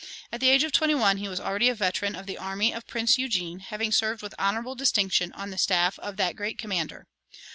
[0.31, 2.87] At the age of twenty one he was already a veteran of the army of
[2.87, 7.05] Prince Eugene, having served with honorable distinction on the staff of that great commander.